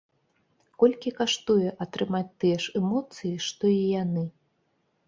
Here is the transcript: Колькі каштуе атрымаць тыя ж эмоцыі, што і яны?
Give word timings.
Колькі 0.83 1.09
каштуе 1.19 1.75
атрымаць 1.87 2.25
тыя 2.45 2.57
ж 2.65 2.75
эмоцыі, 2.81 3.35
што 3.51 3.63
і 3.79 3.79
яны? 4.03 4.27